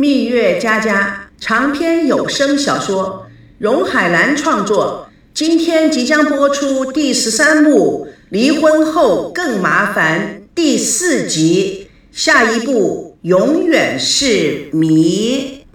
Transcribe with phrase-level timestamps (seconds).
[0.00, 3.26] 蜜月佳佳长篇有声小说，
[3.58, 5.10] 荣海兰创作。
[5.34, 15.66] 今天即将播出第十三幕《离婚后更麻烦》第四集，下一步永远是谜。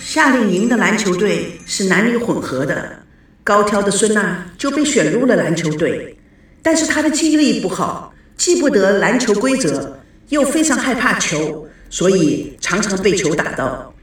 [0.00, 3.00] 夏令营的篮球队是男女混合的，
[3.42, 6.16] 高挑的孙娜就被选入了篮球队，
[6.62, 8.13] 但是她的记忆力不好。
[8.36, 9.98] 记不得篮球规则，
[10.28, 13.94] 又非常害怕球，所以常常被球打到。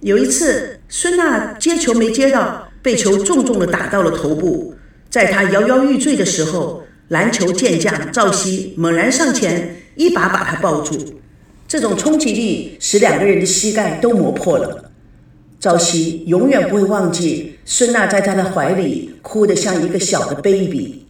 [0.00, 4.74] 有一次，孙娜接球没接到，被球重重的打到了头部。
[5.10, 10.96] 在她摇摇欲坠的时候，篮球健将赵熙猛然上前，一把把她抱住。
[11.66, 14.90] 这种冲击力使两个人的膝盖都磨破了。
[15.58, 21.06] 赵熙永远不会忘记孙娜在他的怀里哭得像一个小的 baby，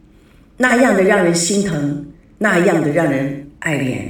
[0.56, 2.06] 那样的让人心疼。
[2.42, 4.00] 那样的让人爱怜，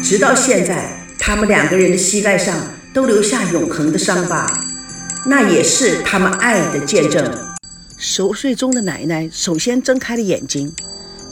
[0.00, 2.56] 直到现在，他们两个人的膝盖上
[2.94, 4.46] 都留下永恒的伤疤，
[5.26, 7.28] 那也是他们爱的见证。
[7.98, 10.72] 熟睡中的奶奶首先睁开了眼睛，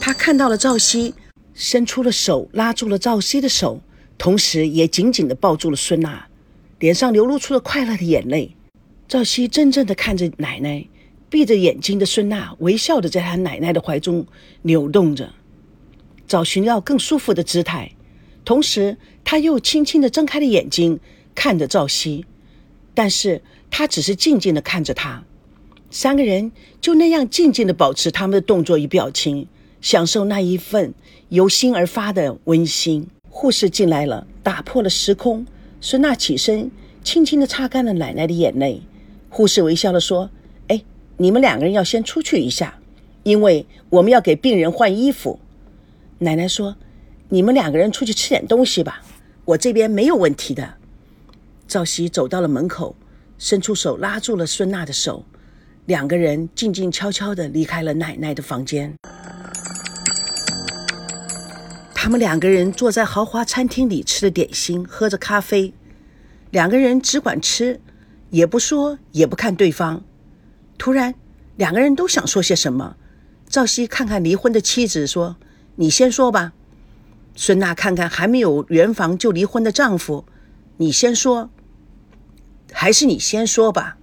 [0.01, 1.13] 她看到了赵熙，
[1.53, 3.79] 伸出了手拉住了赵熙的手，
[4.17, 6.27] 同时也紧紧地抱住了孙娜，
[6.79, 8.53] 脸上流露出了快乐的眼泪。
[9.07, 10.85] 赵熙怔怔地看着奶奶。
[11.35, 14.25] 闭着眼睛的孙娜微笑的在她奶奶的怀中
[14.61, 15.33] 扭动着，
[16.25, 17.91] 找寻要更舒服的姿态。
[18.45, 20.97] 同时，她又轻轻的睁开了眼睛，
[21.35, 22.25] 看着赵熙，
[22.93, 25.25] 但是她只是静静的看着他。
[25.91, 29.45] 三个人就那样静静的保持他们的动作与表情，
[29.81, 30.93] 享受那一份
[31.27, 33.05] 由心而发的温馨。
[33.29, 35.45] 护士进来了，打破了时空。
[35.81, 36.71] 孙娜起身，
[37.03, 38.81] 轻轻的擦干了奶奶的眼泪。
[39.29, 40.29] 护士微笑的说。
[41.17, 42.77] 你们两个人要先出去一下，
[43.23, 45.39] 因为我们要给病人换衣服。
[46.19, 46.75] 奶奶说
[47.29, 49.01] ：“你们两个人出去吃点东西吧，
[49.45, 50.73] 我这边没有问题的。”
[51.67, 52.95] 赵熙走到了门口，
[53.37, 55.23] 伸出手拉住了孙娜的手，
[55.85, 58.93] 两个人静静悄悄地离开了奶奶的房间。
[61.93, 65.73] 他们两个人坐在豪华餐厅里吃着点心，喝着咖啡，
[66.51, 67.79] 两个人只管吃，
[68.29, 70.03] 也不说，也不看对方。
[70.77, 71.15] 突然，
[71.55, 72.97] 两个人都想说些什么。
[73.47, 75.37] 赵熙看看离婚的妻子，说
[75.77, 76.53] ：“你先说吧。”
[77.35, 80.25] 孙娜看看还没有圆房就离婚的丈夫
[80.77, 81.49] ，“你先说。”
[82.71, 83.97] 还是你先说吧。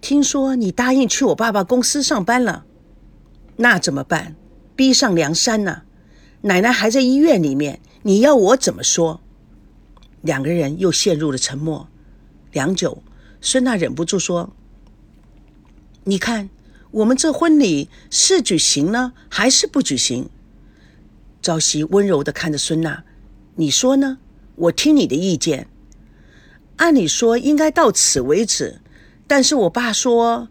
[0.00, 2.64] 听说你答应去我爸爸公司上班了，
[3.56, 4.34] 那怎么办？
[4.74, 5.82] 逼上梁山呢？
[6.42, 9.20] 奶奶还在医院里面，你要我怎么说？
[10.22, 11.88] 两个人又陷入了沉默。
[12.52, 13.02] 良久，
[13.42, 14.54] 孙娜忍不住说。
[16.04, 16.48] 你看，
[16.92, 20.30] 我们这婚礼是举行呢，还是不举行？
[21.42, 23.04] 朝夕温柔的看着孙娜，
[23.56, 24.18] 你说呢？
[24.56, 25.68] 我听你的意见。
[26.76, 28.80] 按理说应该到此为止，
[29.26, 30.48] 但是我爸说，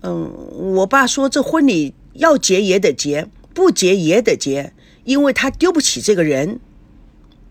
[0.00, 0.32] 嗯，
[0.76, 4.72] 我爸说这婚礼要结也得结，不结也得结，
[5.04, 6.58] 因为他丢不起这个人。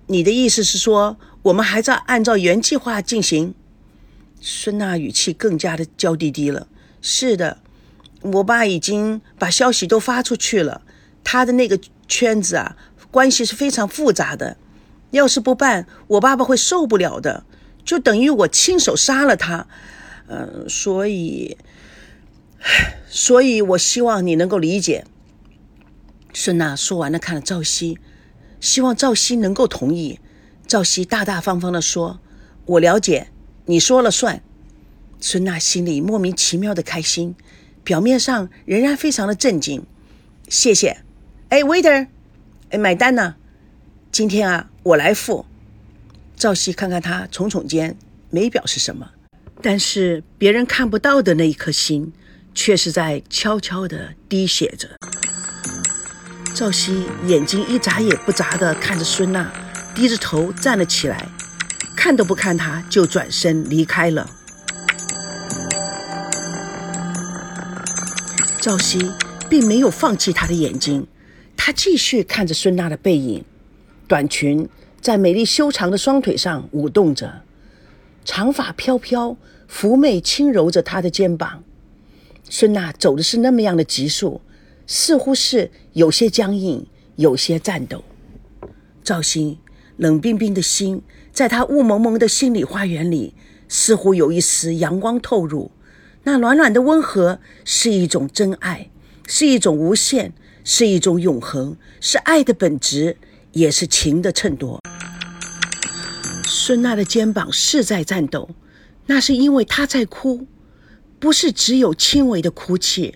[0.07, 3.53] 你的意思是说，我们还在按照原计划进行？
[4.41, 6.67] 孙娜语气更加的娇滴滴了。
[7.07, 7.59] 是的，
[8.23, 10.81] 我爸已经把消息都发出去了。
[11.23, 12.75] 他的那个圈子啊，
[13.11, 14.57] 关系是非常复杂的。
[15.11, 17.45] 要是不办，我爸爸会受不了的，
[17.83, 19.67] 就等于我亲手杀了他。
[20.27, 21.55] 嗯，所以，
[23.07, 25.05] 所以我希望你能够理解。
[26.33, 27.99] 孙娜说完了，看了赵熙，
[28.59, 30.19] 希望赵熙能够同意。
[30.65, 32.19] 赵熙大大方方的说
[32.65, 33.27] ：“我了解，
[33.65, 34.41] 你说了算。”
[35.19, 37.35] 孙娜心里莫名其妙的开心，
[37.83, 39.85] 表面上仍然非常的震惊。
[40.47, 40.97] 谢谢，
[41.49, 42.07] 哎，waiter，
[42.69, 43.35] 哎，买单呢？
[44.11, 45.45] 今天啊，我来付。
[46.35, 47.97] 赵熙看看他，耸耸肩，
[48.29, 49.09] 没表示什么。
[49.61, 52.13] 但是别人看不到的那一颗心，
[52.53, 54.89] 却是在悄悄的滴血着。
[56.53, 59.51] 赵熙眼睛一眨也不眨的看着孙娜，
[59.95, 61.27] 低着头站了起来，
[61.95, 64.29] 看都不看她，就转身离开了。
[68.65, 68.97] 赵熙
[69.47, 71.05] 并没有放弃他的眼睛，
[71.55, 73.45] 他继续看着孙娜的背影，
[74.07, 74.67] 短裙
[74.99, 77.43] 在美丽修长的双腿上舞动着，
[78.23, 79.37] 长发飘飘，
[79.71, 81.63] 妩媚轻柔着她的肩膀。
[82.49, 84.41] 孙娜走的是那么样的急速，
[84.87, 88.03] 似乎是有些僵硬，有些颤抖。
[89.03, 89.59] 赵鑫
[89.97, 93.35] 冷冰冰的心，在他雾蒙蒙的心里花园里，
[93.67, 95.69] 似乎有一丝阳光透入。
[96.27, 98.89] 那暖暖的温和是一种真爱，
[99.27, 100.33] 是一种无限，
[100.63, 103.17] 是一种永恒，是爱的本质，
[103.51, 104.79] 也是情的衬托。
[106.47, 108.49] 孙娜的肩膀是在颤抖，
[109.05, 110.47] 那是因为她在哭，
[111.19, 113.13] 不是只有轻微的哭泣，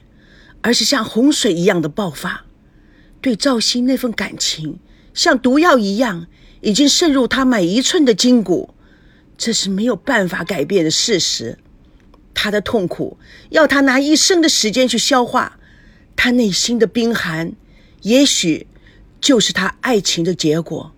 [0.61, 2.45] 而是像洪水一样的爆发。
[3.21, 4.77] 对赵鑫那份感情，
[5.15, 6.27] 像毒药一样，
[6.61, 8.75] 已经渗入他每一寸的筋骨，
[9.35, 11.57] 这是没有办法改变的事实。
[12.33, 13.17] 他的痛苦
[13.49, 15.59] 要他拿一生的时间去消化，
[16.15, 17.53] 他内心的冰寒，
[18.01, 18.67] 也许
[19.19, 20.93] 就是他爱情的结果。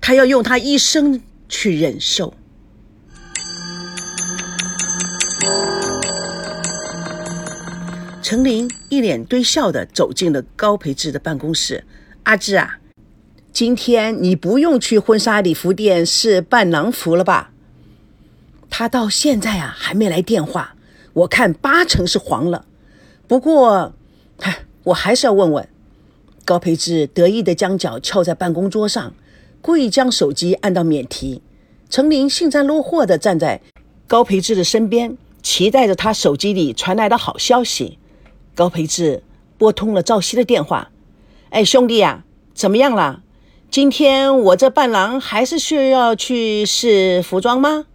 [0.00, 2.34] 他要用他一生去忍受。
[8.22, 11.84] 程琳一脸堆笑的走进了高培志的办公室。
[12.24, 12.78] 阿志啊，
[13.52, 17.52] 今天你不用去婚纱礼服店试伴郎服了吧？
[18.70, 20.74] 他到现在啊还没来电话，
[21.12, 22.64] 我看八成是黄了。
[23.26, 23.94] 不过，
[24.38, 25.68] 嗨，我还是要问问。
[26.44, 29.12] 高培志得意的将脚翘在办公桌上，
[29.60, 31.42] 故意将手机按到免提。
[31.90, 33.60] 程琳幸灾乐祸的站在
[34.06, 37.98] 高培志的身边，期待着他手机里传来的好消息。
[38.54, 39.22] 高培志
[39.58, 40.90] 拨通了赵熙的电话，
[41.50, 42.24] 哎，兄弟呀，
[42.54, 43.22] 怎么样了？
[43.68, 47.86] 今天我这伴郎还是需要去试服装吗？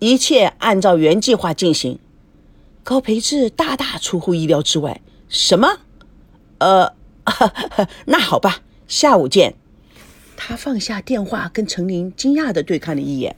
[0.00, 1.98] 一切按照原计划进行。
[2.82, 5.78] 高培志大大出乎意料之外，什么？
[6.58, 6.92] 呃，
[8.06, 9.54] 那好吧，下午见。
[10.36, 13.36] 他放下电话，跟程琳惊讶的对看了一眼，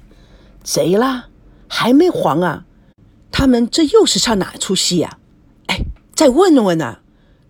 [0.65, 1.27] 贼啦，
[1.69, 2.65] 还没黄啊？
[3.31, 5.19] 他们这又是唱哪出戏呀？
[5.67, 5.79] 哎。
[6.15, 6.99] 再问问呢？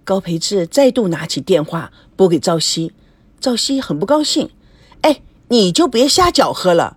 [0.05, 2.93] 高培志再度拿起电话拨给赵熙，
[3.39, 4.51] 赵熙很不高兴。
[5.03, 6.97] 哎，你就别瞎搅和了，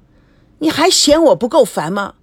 [0.60, 2.16] 你还嫌我不够烦吗？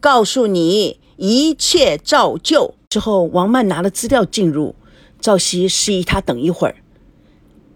[0.00, 2.74] 告诉你，一切照旧。
[2.88, 4.74] 之后，王曼拿了资料进入，
[5.20, 6.76] 赵熙示意他等一会儿。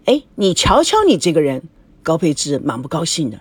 [0.05, 1.63] 哎，你瞧瞧你这个人，
[2.03, 3.39] 高培志蛮不高兴的。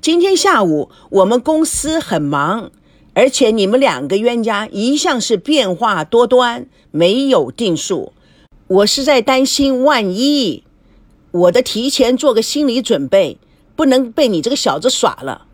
[0.00, 2.70] 今天下午我们公司很忙。
[3.12, 8.12] 而且你们两个冤家一向是变化多端，没有定数。
[8.68, 10.62] 我是在担心，万一
[11.32, 13.36] 我的提前做个心理准备，
[13.74, 15.48] 不能被你这个小子耍了。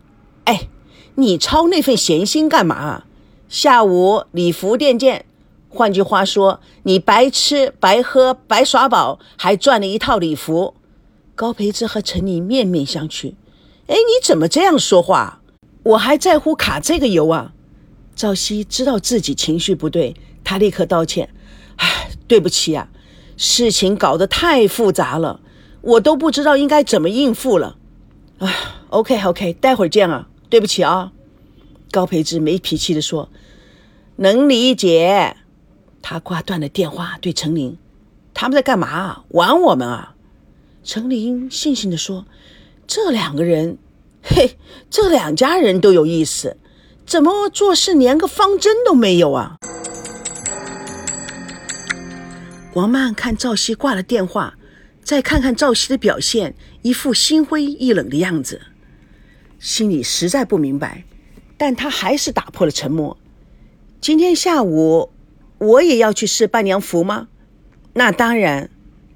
[0.47, 0.69] 哎，
[1.15, 3.03] 你操那份闲心干嘛？
[3.49, 5.25] 下午礼服店见。
[5.67, 10.73] 换句话说，你白吃白喝白耍宝，还赚了一套礼服。
[11.35, 13.33] 高培志和陈妮面面相觑。
[13.87, 15.41] 哎，你怎么这样说话？
[15.83, 17.51] 我还在乎卡这个油啊！
[18.15, 20.15] 赵熙知道自己情绪不对，
[20.45, 21.29] 他立刻道歉
[21.75, 22.89] ：“唉，对不起啊，
[23.35, 25.41] 事情搞得太复杂了，
[25.81, 27.75] 我都不知道应该怎么应付了。”
[28.39, 28.49] 啊
[28.89, 31.11] ，OK OK，待会儿见啊，对不起啊。
[31.91, 33.29] 高培志没脾气地说
[34.17, 35.37] ：“能理解。”
[36.01, 37.77] 他挂断了电话，对程琳
[38.33, 39.23] ：“他们在干嘛？
[39.29, 40.15] 玩我们啊？”
[40.83, 42.25] 程琳悻悻地说
[42.87, 43.77] ：“这两个人。”
[44.29, 44.57] 嘿，
[44.89, 46.57] 这两家人都有意思，
[47.05, 49.57] 怎么做事连个方针都没有啊？
[52.73, 54.57] 王曼看赵熙挂了电话，
[55.01, 58.61] 再看看赵熙的表现，一副心灰意冷的样子，
[59.59, 61.03] 心里实在不明白，
[61.57, 63.17] 但他还是打破了沉默。
[63.99, 65.11] 今天下午
[65.57, 67.27] 我也要去试伴娘服吗？
[67.93, 68.69] 那当然。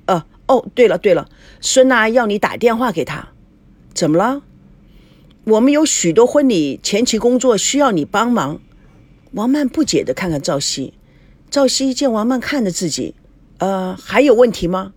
[0.07, 1.29] 呃，哦，对了对了，
[1.61, 3.29] 孙娜要你打电话给她，
[3.93, 4.41] 怎么了？
[5.43, 8.59] 我们有许多婚礼前期工作需要你帮忙。
[9.33, 10.93] 王曼不解地看看赵熙，
[11.49, 13.15] 赵熙见王曼看着自己，
[13.59, 14.93] 呃，还有问题吗？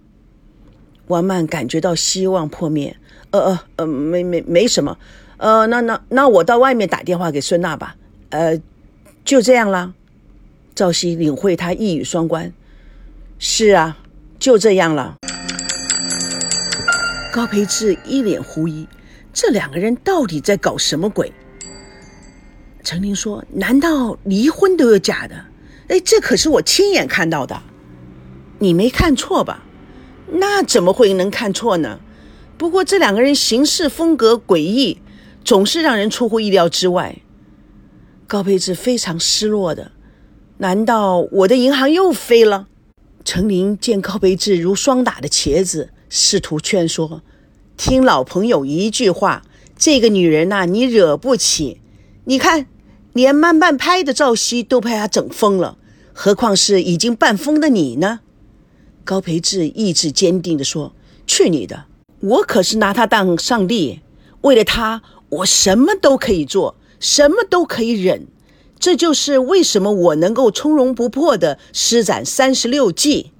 [1.08, 2.96] 王曼感觉到希望破灭，
[3.30, 4.98] 呃呃呃，没没没什么，
[5.36, 7.96] 呃，那那那我到外面打电话给孙娜吧，
[8.30, 8.60] 呃，
[9.24, 9.92] 就这样啦。
[10.74, 12.52] 赵熙领会他一语双关，
[13.38, 13.98] 是啊，
[14.38, 15.16] 就这样了。
[17.32, 18.86] 高培志一脸狐疑。
[19.32, 21.32] 这两个人到底在搞什么鬼？
[22.84, 25.34] 陈琳说：“难道离婚都有假的？
[25.88, 27.60] 哎，这可是我亲眼看到的，
[28.60, 29.64] 你没看错吧？
[30.30, 31.98] 那怎么会能看错呢？
[32.56, 35.00] 不过这两个人行事风格诡异，
[35.44, 37.18] 总是让人出乎意料之外。”
[38.26, 39.92] 高培志非常失落的，
[40.58, 42.68] 难道我的银行又飞了？
[43.24, 47.22] 陈琳见高培志如霜打的茄子，试图劝说。
[47.76, 49.42] 听老朋友一句话，
[49.76, 51.80] 这个女人呐，你惹不起。
[52.24, 52.66] 你看，
[53.12, 55.76] 连慢半拍的赵熙都被她整疯了，
[56.12, 58.20] 何况是已经半疯的你呢？
[59.04, 60.94] 高培志意志坚定地说
[61.26, 61.84] ：“去你的！
[62.20, 64.00] 我可是拿她当上帝，
[64.42, 65.02] 为了她，
[65.34, 68.26] 我什么都可以做，什么都可以忍。
[68.78, 73.32] 这就是为什么我能够从容不迫地施展三十六计。”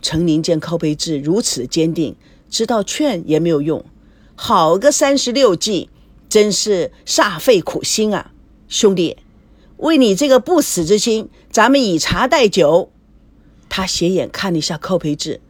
[0.00, 2.16] 程宁见寇培志如此坚定，
[2.50, 3.84] 知道劝也没有用。
[4.34, 5.88] 好个三十六计，
[6.28, 8.32] 真是煞费苦心啊！
[8.68, 9.16] 兄弟，
[9.78, 12.90] 为你这个不死之心，咱们以茶代酒。
[13.68, 15.40] 他斜眼看了一下寇培志，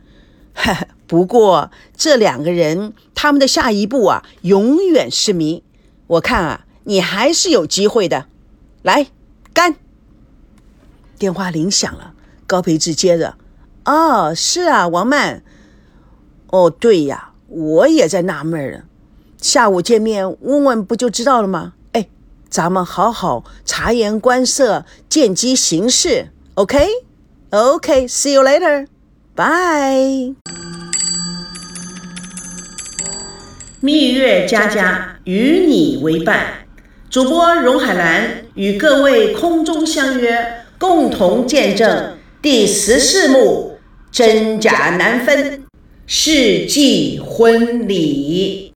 [0.52, 0.88] 哈哈。
[1.14, 5.62] 不过这两个人，他们的下一步啊，永远是谜。
[6.09, 8.26] 我看啊，你还是有机会的。
[8.83, 9.06] 来，
[9.52, 9.76] 干！
[11.16, 12.14] 电话铃响了，
[12.49, 13.37] 高培志接着
[13.87, 15.44] ：“哦，是啊，王曼。
[16.49, 18.83] 哦，对呀，我也在纳闷呢。
[19.40, 21.75] 下午见面问问不就知道了吗？
[21.92, 22.09] 哎，
[22.49, 26.33] 咱们好好察言观色，见机行事。
[26.54, 30.35] OK，OK，See you later，Bye。
[33.84, 36.66] 蜜月佳佳与你为伴，
[37.10, 43.76] 主播荣海兰与各位空中相约，共同见证第十四幕
[44.10, 45.64] 真假难分
[46.06, 48.72] 世纪婚礼。